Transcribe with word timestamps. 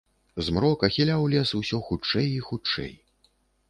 Змрок 0.47 0.85
ахіляў 0.87 1.27
лес 1.35 1.53
усё 1.63 1.83
хутчэй 1.91 2.27
і 2.39 2.45
хутчэй. 2.51 2.93